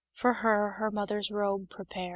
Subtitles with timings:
[0.13, 2.09] For her, her mother's robe prepare."